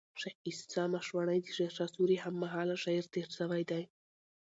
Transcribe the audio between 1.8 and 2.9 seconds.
سوري هم مهاله